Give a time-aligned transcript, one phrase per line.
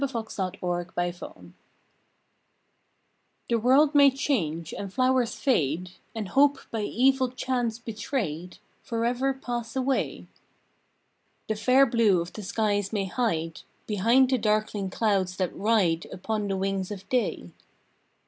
[0.03, 1.53] THE IMMORTAL THING
[3.51, 9.75] PHE world may change, and flowers fade, And Hope by evil chance betrayed Forever pass
[9.75, 10.25] away.
[11.47, 16.47] The fair blue of the skies may hide Behind the darkling clouds that ride Upon
[16.47, 17.51] the wings of day.